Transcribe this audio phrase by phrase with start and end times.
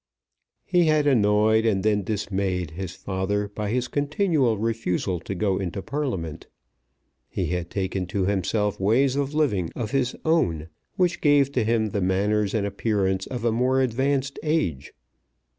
[0.65, 5.83] He had annoyed, and then dismayed, his father by his continued refusal to go into
[5.83, 6.47] Parliament.
[7.29, 11.89] He had taken to himself ways of living of his own, which gave to him
[11.91, 14.91] the manners and appearance of more advanced age.